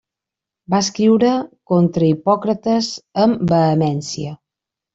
Va 0.73 0.79
escriure 0.85 1.33
contra 1.73 2.09
Hipòcrates 2.09 2.91
amb 3.27 3.47
vehemència. 3.55 4.37